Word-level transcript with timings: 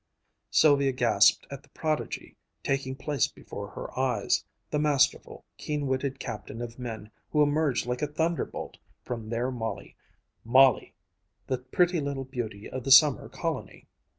Sylvia 0.49 0.93
gasped 0.93 1.45
at 1.51 1.61
the 1.61 1.69
prodigy 1.69 2.35
taking 2.63 2.95
place 2.95 3.27
before 3.27 3.67
her 3.69 3.95
eyes, 3.99 4.43
the 4.71 4.79
masterful, 4.79 5.45
keen 5.59 5.85
witted 5.85 6.19
captain 6.19 6.59
of 6.59 6.79
men 6.79 7.11
who 7.29 7.43
emerged 7.43 7.85
like 7.85 8.01
a 8.01 8.07
thunderbolt 8.07 8.79
from 9.03 9.29
their 9.29 9.51
Molly 9.51 9.95
Molly, 10.43 10.95
the 11.45 11.59
pretty 11.59 12.01
little 12.01 12.25
beauty 12.25 12.67
of 12.67 12.83
the 12.83 12.89
summer 12.91 13.29
colony! 13.29 13.85